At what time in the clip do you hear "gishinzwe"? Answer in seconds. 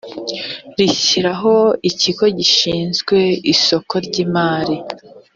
2.37-3.17